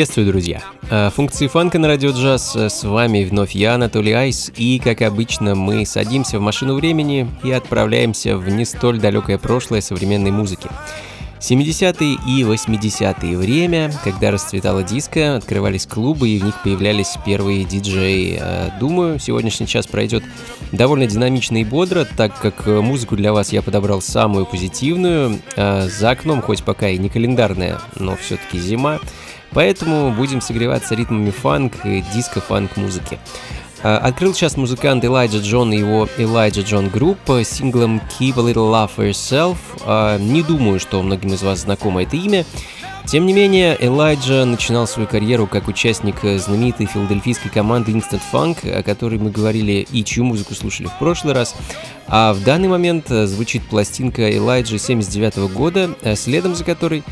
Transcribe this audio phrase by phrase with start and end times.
[0.00, 0.62] Приветствую, друзья!
[0.90, 2.56] Э, функции фанка на радио джаз.
[2.56, 4.50] Э, с вами вновь я, Анатолий Айс.
[4.56, 9.82] И, как обычно, мы садимся в машину времени и отправляемся в не столь далекое прошлое
[9.82, 10.70] современной музыки.
[11.40, 18.38] 70-е и 80-е время, когда расцветала диско, открывались клубы и в них появлялись первые диджеи.
[18.40, 20.24] Э, думаю, сегодняшний час пройдет
[20.72, 25.40] довольно динамично и бодро, так как музыку для вас я подобрал самую позитивную.
[25.56, 28.98] За окном, хоть пока и не календарная, но все-таки зима,
[29.52, 33.18] Поэтому будем согреваться ритмами фанк и диско-фанк музыки.
[33.82, 38.70] А, открыл сейчас музыкант Элайджа Джон и его Elijah John Group синглом Keep a Little
[38.70, 39.56] Love for Yourself.
[39.84, 42.44] А, не думаю, что многим из вас знакомо это имя.
[43.06, 48.82] Тем не менее, Элайджа начинал свою карьеру как участник знаменитой филадельфийской команды Instant Funk, о
[48.82, 51.56] которой мы говорили и чью музыку слушали в прошлый раз.
[52.06, 57.02] А в данный момент звучит пластинка Элайджа 79 года, следом за которой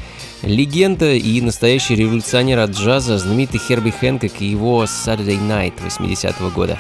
[0.43, 6.79] Легенда и настоящий революционер от джаза, знаменитый Херби Хэнкок и его Saturday Night 80-го года.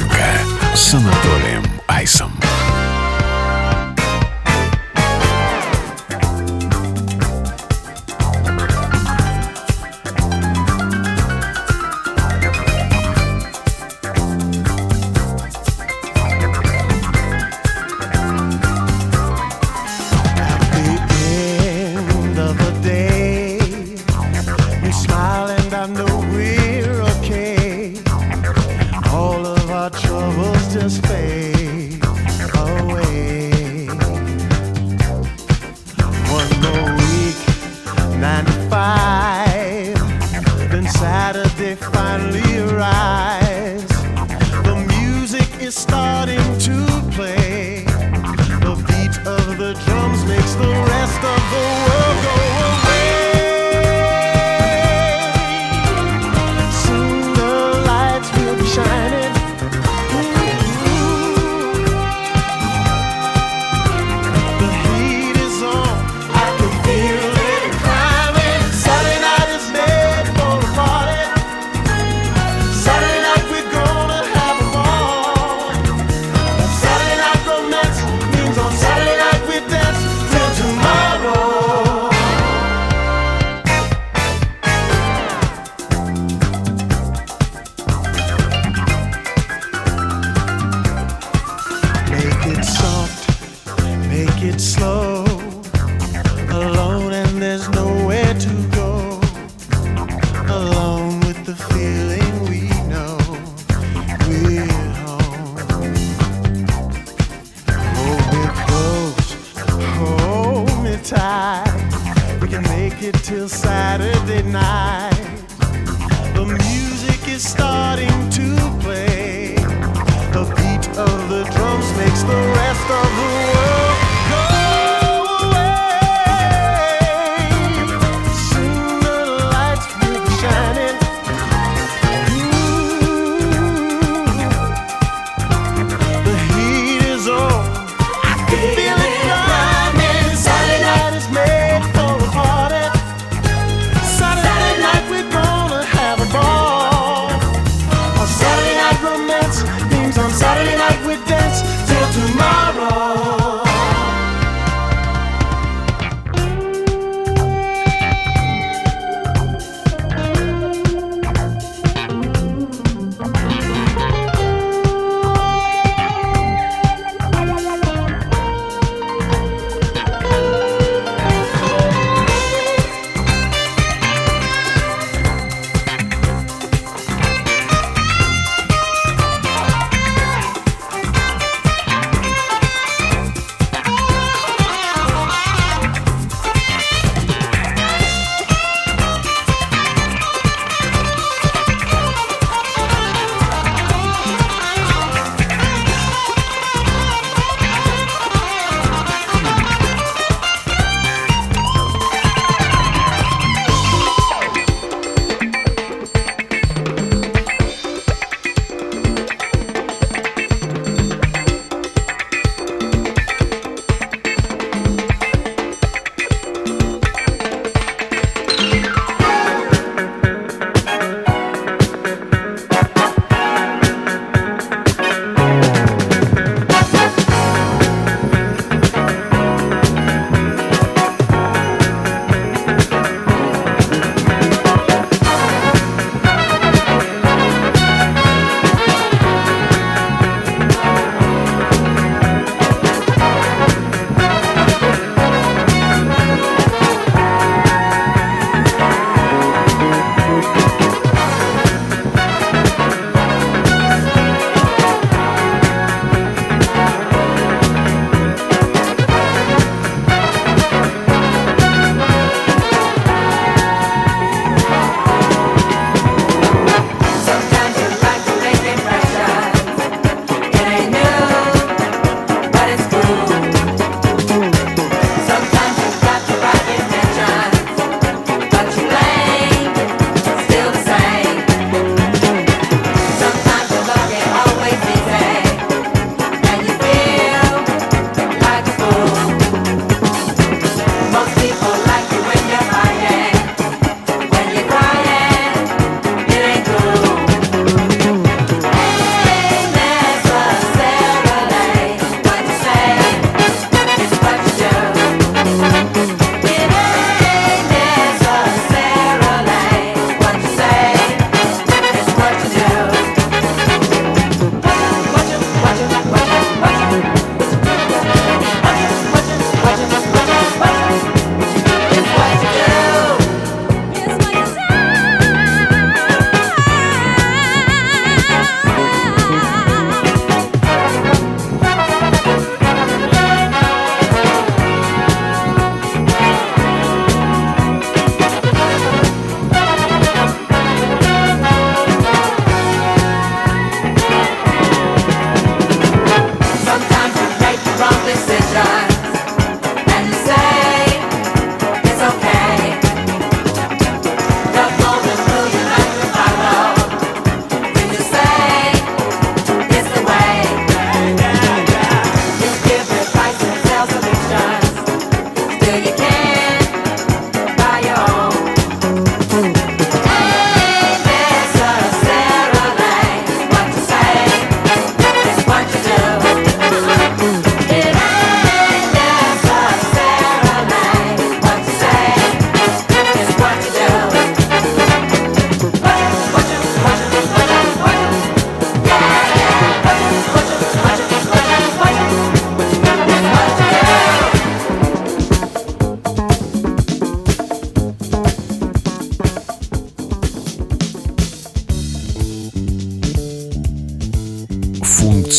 [0.00, 0.24] Фанка
[0.74, 2.32] с Анатолием Айсом.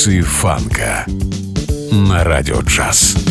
[0.02, 1.06] Функции фанка
[1.92, 3.31] на радио джаз.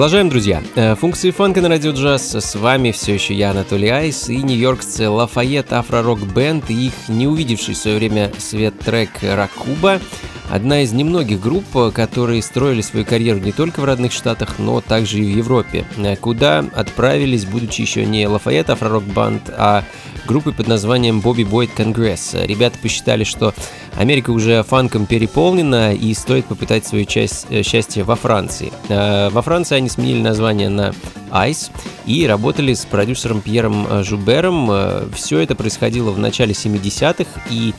[0.00, 0.62] Продолжаем, друзья.
[0.76, 2.34] Э, функции фанка на радио джаз.
[2.34, 6.94] С вами все еще я, Анатолий Айс, и нью-йоркцы Lafayette Afro Rock Band и их
[7.08, 10.00] не увидевший в свое время свет трек Racubah.
[10.48, 15.18] Одна из немногих групп, которые строили свою карьеру не только в родных штатах, но также
[15.18, 15.84] и в Европе,
[16.22, 19.84] куда отправились, будучи еще не Lafayette Afro Rock Band, а
[20.26, 22.46] группой под названием Bobby Boyd Congress.
[22.46, 23.52] Ребята посчитали, что
[23.96, 28.72] Америка уже фанком переполнена и стоит попытать свою часть э, счастья во Франции.
[28.88, 30.94] Э, во Франции они сменили название на
[31.30, 31.70] Ice
[32.06, 34.70] и работали с продюсером Пьером э, Жубером.
[35.12, 37.74] Все это происходило в начале 70-х, и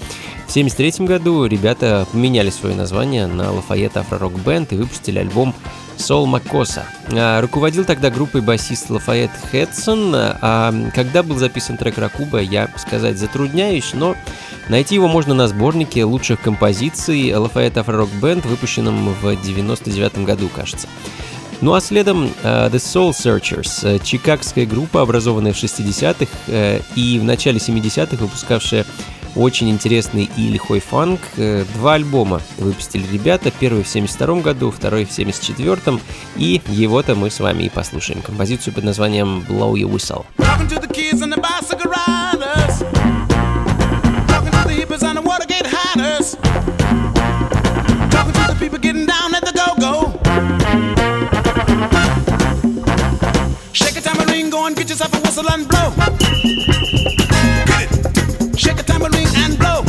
[0.48, 5.56] в 73 году ребята поменяли свое название на Lafayette Afro Rock Band и выпустили альбом
[5.98, 6.86] Сол Макоса.
[7.42, 13.92] Руководил тогда группой басист Лафайет Хедсон, а когда был записан трек Ракуба, я сказать затрудняюсь,
[13.94, 14.16] но
[14.70, 20.50] найти его можно на сборнике лучших композиций Лафайет Афро Рок Бенд, выпущенном в 99 году,
[20.54, 20.88] кажется.
[21.62, 27.20] Ну а следом uh, The Soul Searchers, э, чикагская группа, образованная в 60-х uh, и
[27.20, 28.86] в начале 70-х выпускавшая
[29.36, 31.22] очень интересный и лихой фанк.
[31.38, 33.52] Э, два альбома выпустили ребята.
[33.52, 36.00] Первый в 72 году, второй в 74
[36.36, 38.22] И его-то мы с вами и послушаем.
[38.22, 40.26] Композицию под названием Blow Your Whistle.
[45.96, 46.36] matters.
[48.12, 50.12] Talking to the people getting down at the go go.
[53.74, 55.94] Shake a tambourine, go and get yourself a whistle and blow.
[57.66, 58.60] Get it.
[58.60, 59.84] Shake a tambourine and blow.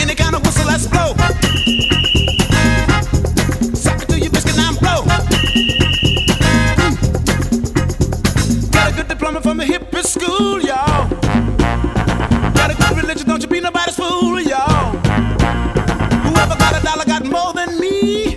[0.00, 1.14] Any kind of whistle, let's blow.
[3.74, 5.04] Suck it to your biscuit and blow.
[8.70, 10.93] Got a good diploma from a hippie school, y'all
[13.54, 14.96] be nobody's fool, y'all.
[16.26, 18.36] Whoever got a dollar got more than me.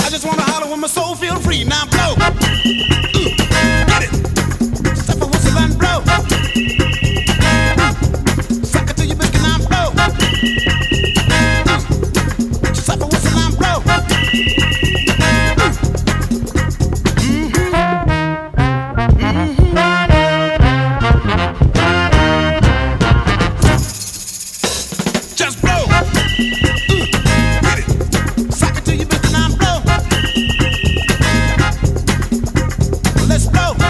[0.00, 1.64] I just wanna holler when my soul feel free.
[1.64, 2.17] Now blow.
[33.28, 33.87] let's blow.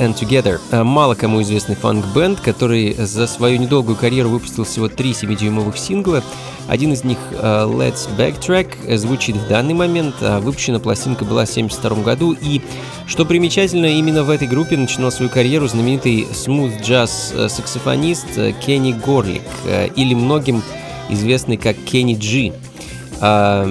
[0.00, 0.60] And Together.
[0.70, 6.24] Э, мало кому известный фанк-бенд, который за свою недолгую карьеру выпустил всего три 7-дюймовых сингла.
[6.68, 12.02] Один из них Let's Backtrack звучит в данный момент, а выпущена пластинка была в 1972
[12.04, 12.36] году.
[12.40, 12.60] И,
[13.06, 18.26] что примечательно, именно в этой группе начинал свою карьеру знаменитый смут-джаз-саксофонист
[18.64, 19.42] Кенни Горлик,
[19.96, 20.62] или многим
[21.08, 22.52] известный как Кенни Джи.
[23.22, 23.66] А,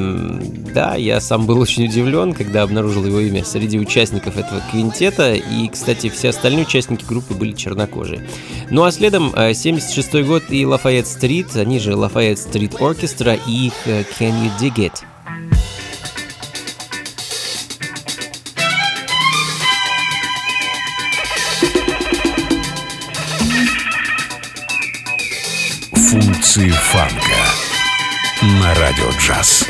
[0.74, 5.68] да, я сам был очень удивлен, когда обнаружил его имя среди участников этого квинтета, и,
[5.68, 8.28] кстати, все остальные участники группы были чернокожие.
[8.70, 13.68] Ну а следом 76 а, год и Лафайет Стрит, они же Лафайет Стрит Оркестра и
[13.68, 15.04] их э, Can You Dig It?
[25.94, 27.69] Функции фанка
[28.42, 29.70] на радио джаз.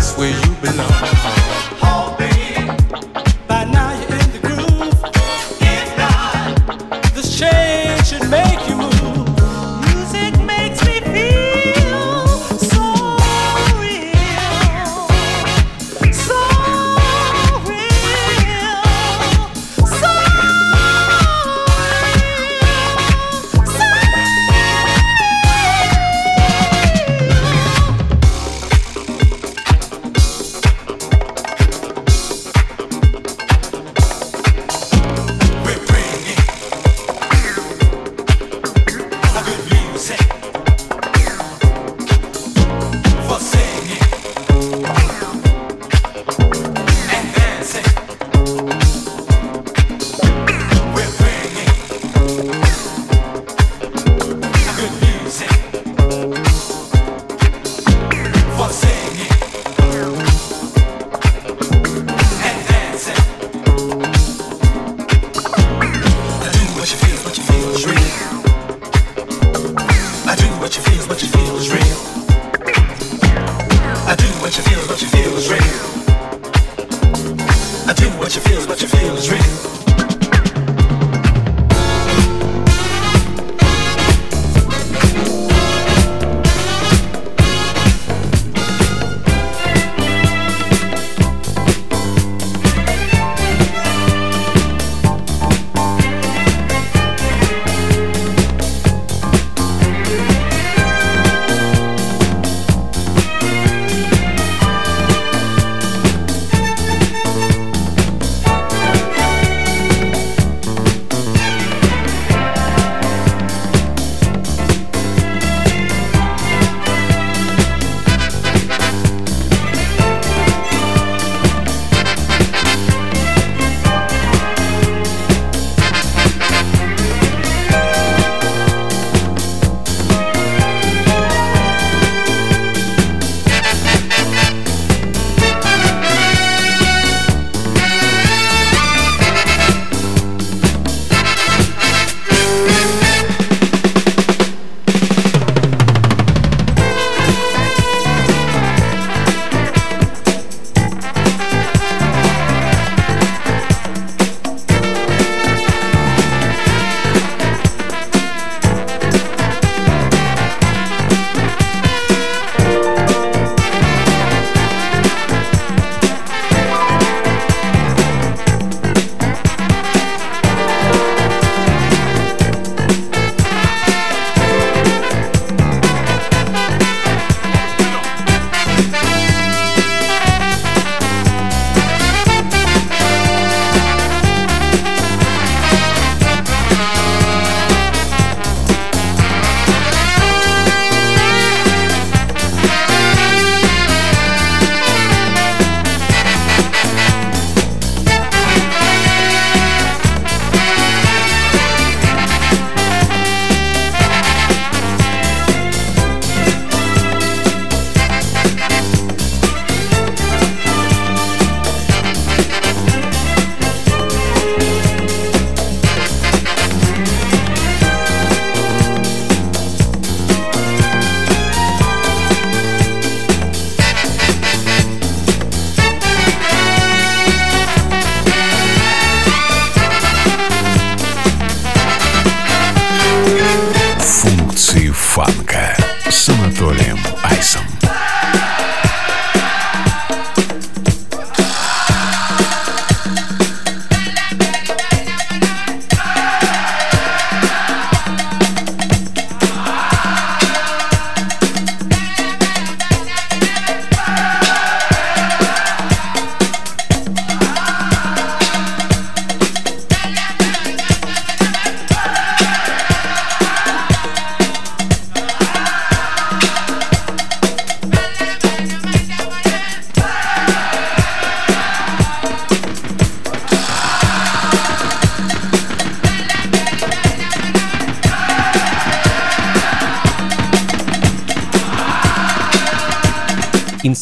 [0.00, 1.39] that's where you belong.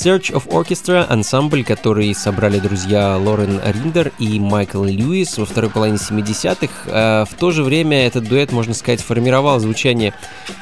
[0.09, 5.99] Search of Orchestra— ансамбль, который собрали друзья Лорен Риндер и Майкл Льюис во второй половине
[5.99, 6.73] 70-х.
[6.87, 10.15] А в то же время этот дуэт, можно сказать, формировал звучание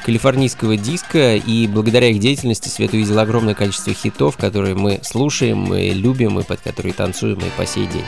[0.05, 5.91] калифорнийского диска, и благодаря их деятельности Свет увидел огромное количество хитов, которые мы слушаем, мы
[5.93, 8.03] любим и под которые танцуем и по сей день.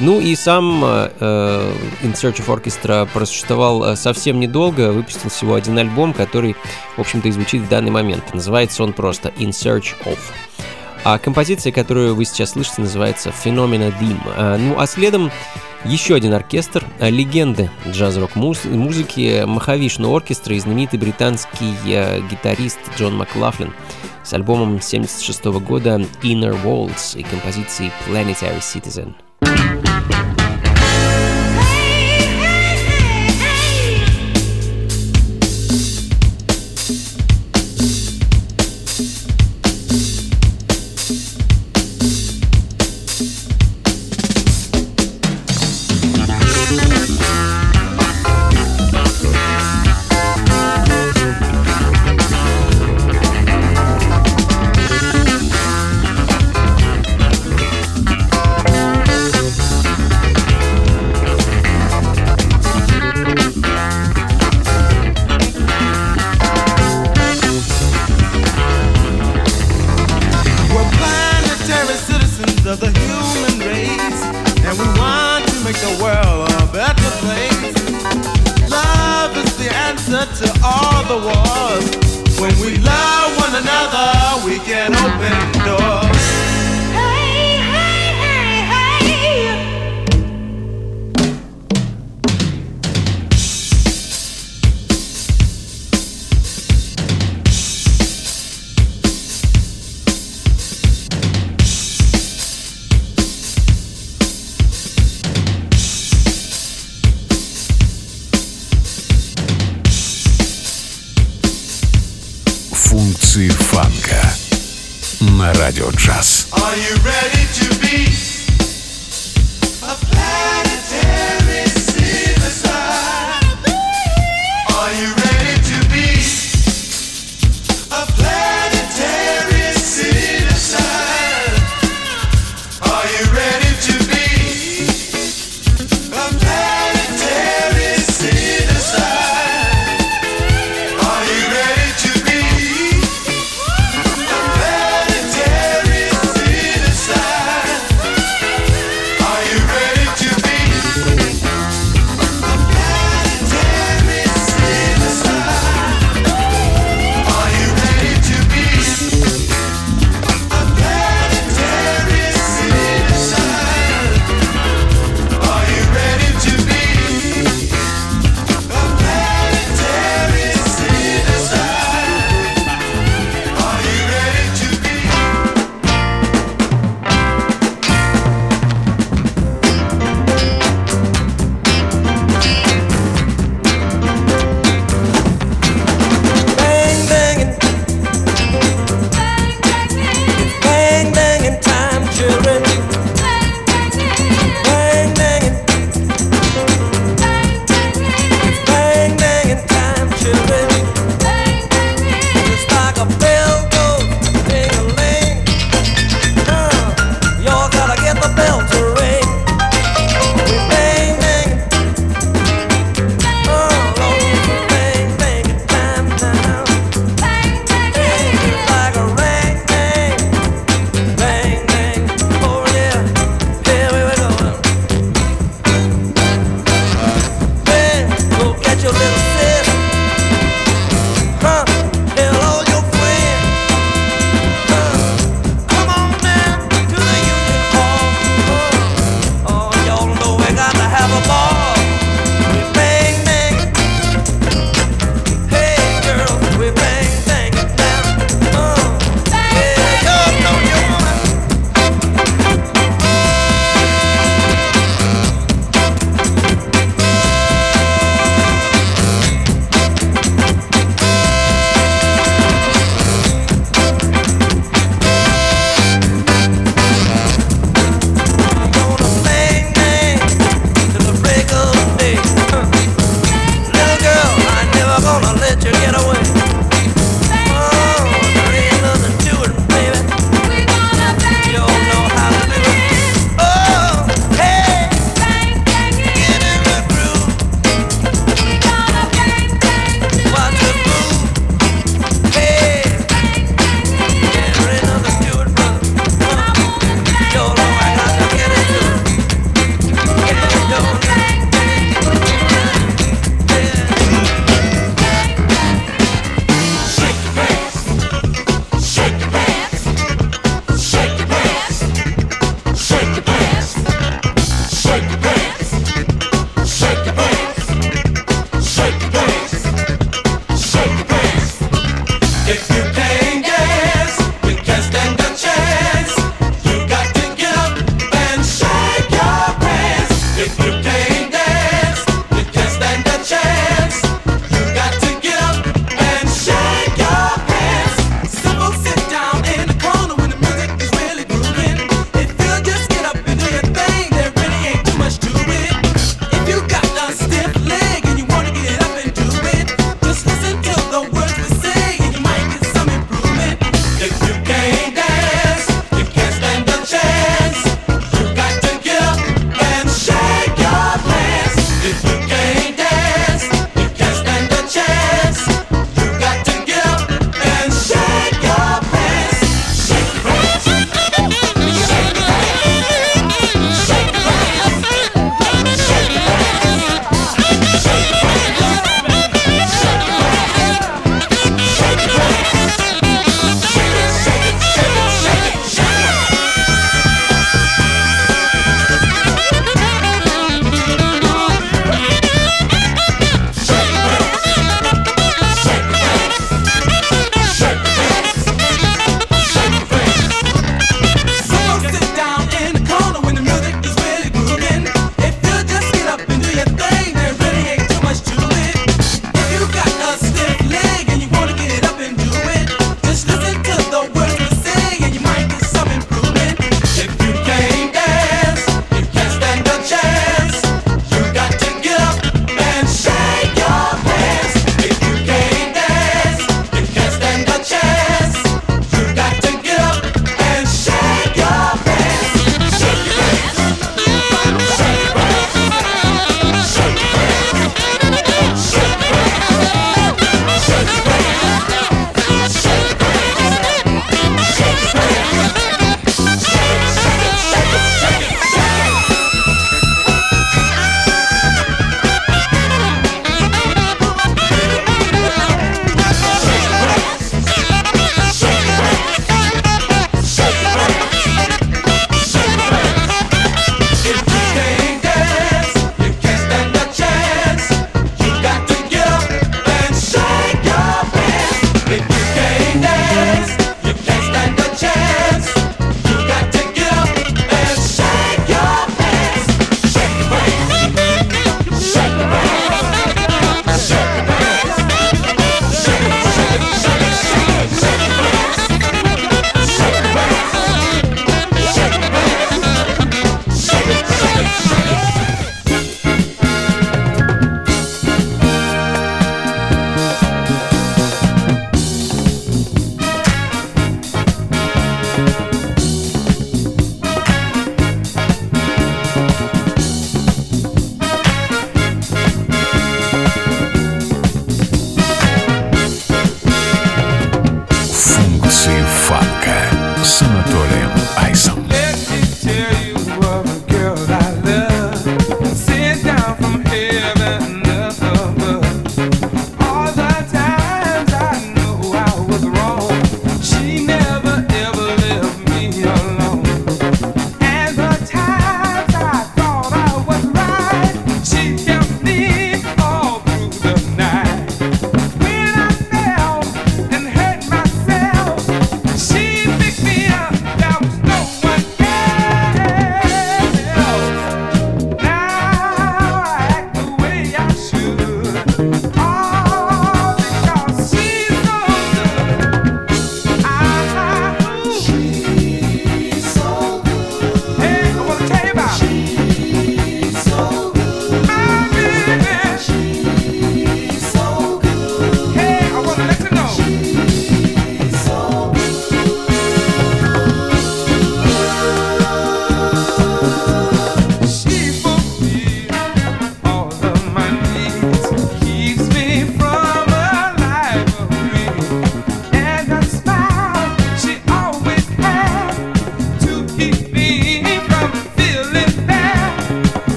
[0.00, 1.72] Ну и сам э,
[2.02, 6.54] In Search of Orchestra просуществовал э, совсем недолго, выпустил всего один альбом, который,
[6.96, 8.32] в общем-то, и звучит в данный момент.
[8.32, 10.18] Называется он просто In Search of.
[11.02, 14.20] А композиция, которую вы сейчас слышите, называется Phenomena Dim.
[14.36, 15.32] А, ну а следом
[15.84, 21.72] еще один оркестр, а, легенды джаз-рок музыки, Махавишну оркестра и знаменитый британский
[22.30, 23.72] гитарист Джон Маклафлин
[24.22, 29.14] с альбомом 76 года Inner Walls и композицией Planetary Citizen.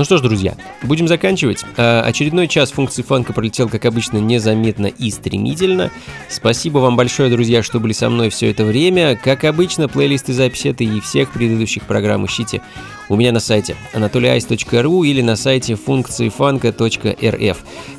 [0.00, 1.62] Ну что ж, друзья, будем заканчивать.
[1.76, 5.90] А, очередной час функции фанка пролетел, как обычно, незаметно и стремительно.
[6.30, 9.14] Спасибо вам большое, друзья, что были со мной все это время.
[9.14, 12.62] Как обычно, плейлисты записи этой и всех предыдущих программ ищите
[13.10, 17.58] у меня на сайте anatolyice.ru или на сайте функциифанка.рф.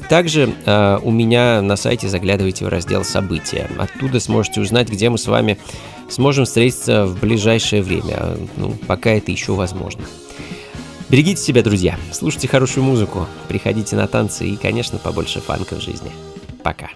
[0.09, 3.69] Также э, у меня на сайте заглядывайте в раздел «События».
[3.77, 5.59] Оттуда сможете узнать, где мы с вами
[6.09, 10.01] сможем встретиться в ближайшее время, ну, пока это еще возможно.
[11.11, 16.09] Берегите себя, друзья, слушайте хорошую музыку, приходите на танцы и, конечно, побольше фанка в жизни.
[16.63, 16.89] Пока.